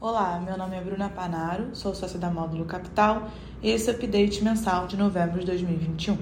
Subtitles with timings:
[0.00, 3.28] Olá, meu nome é Bruna Panaro, sou sócia da Módulo Capital
[3.60, 6.16] e esse é o update mensal de novembro de 2021.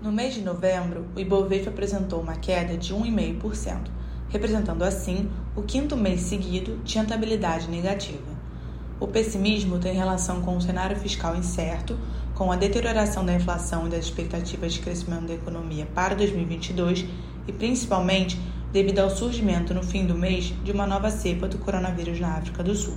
[0.00, 3.90] No mês de novembro, o Ibovespa apresentou uma queda de 1,5%,
[4.28, 8.32] representando assim o quinto mês seguido de rentabilidade negativa.
[9.00, 11.98] O pessimismo tem relação com o cenário fiscal incerto,
[12.32, 17.06] com a deterioração da inflação e das expectativas de crescimento da economia para 2022
[17.48, 18.40] e principalmente
[18.74, 22.60] devido ao surgimento no fim do mês de uma nova cepa do coronavírus na África
[22.60, 22.96] do Sul.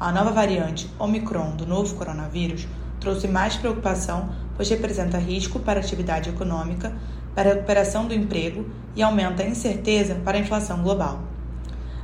[0.00, 2.66] A nova variante Omicron do novo coronavírus
[2.98, 6.90] trouxe mais preocupação, pois representa risco para a atividade econômica,
[7.34, 8.64] para a recuperação do emprego
[8.96, 11.20] e aumenta a incerteza para a inflação global.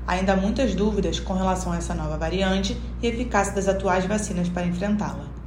[0.07, 4.47] Ainda há muitas dúvidas com relação a essa nova variante e eficácia das atuais vacinas
[4.51, 5.38] para enfrentá-la.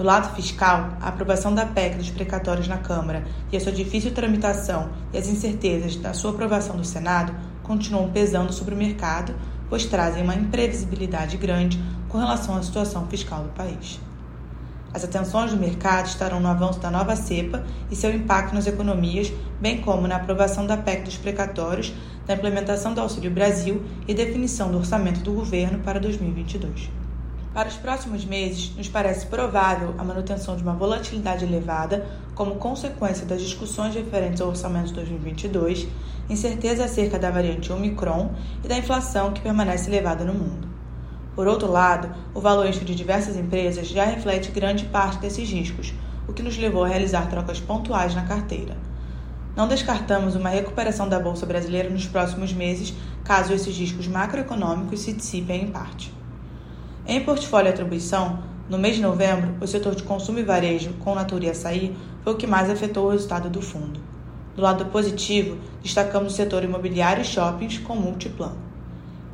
[0.00, 3.22] Do lado fiscal, a aprovação da PEC dos precatórios na Câmara
[3.52, 8.50] e a sua difícil tramitação e as incertezas da sua aprovação do Senado continuam pesando
[8.50, 9.34] sobre o mercado,
[9.68, 11.78] pois trazem uma imprevisibilidade grande
[12.08, 14.00] com relação à situação fiscal do país.
[14.94, 19.30] As atenções do mercado estarão no avanço da nova cepa e seu impacto nas economias,
[19.60, 21.92] bem como na aprovação da PEC dos precatórios,
[22.26, 26.88] da implementação do Auxílio Brasil e definição do orçamento do governo para 2022.
[27.52, 33.26] Para os próximos meses, nos parece provável a manutenção de uma volatilidade elevada como consequência
[33.26, 35.88] das discussões referentes ao orçamento de 2022,
[36.28, 38.30] incerteza acerca da variante Omicron
[38.62, 40.68] e da inflação que permanece elevada no mundo.
[41.34, 45.92] Por outro lado, o valuation de diversas empresas já reflete grande parte desses riscos,
[46.28, 48.76] o que nos levou a realizar trocas pontuais na carteira.
[49.56, 55.12] Não descartamos uma recuperação da Bolsa Brasileira nos próximos meses, caso esses riscos macroeconômicos se
[55.12, 56.19] dissipem em parte.
[57.10, 61.46] Em portfólio atribuição, no mês de novembro, o setor de consumo e varejo, com Natura
[61.46, 63.98] e Açaí, foi o que mais afetou o resultado do fundo.
[64.54, 68.52] Do lado positivo, destacamos o setor imobiliário e shoppings com Multiplan.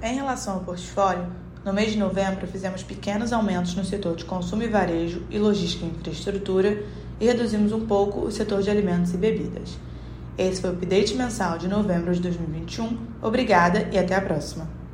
[0.02, 1.26] Em relação ao portfólio,
[1.66, 5.84] no mês de novembro fizemos pequenos aumentos no setor de consumo e varejo e logística
[5.84, 6.82] e infraestrutura
[7.20, 9.78] e reduzimos um pouco o setor de alimentos e bebidas.
[10.38, 12.96] Esse foi o update mensal de novembro de 2021.
[13.20, 14.85] Obrigada e até a próxima!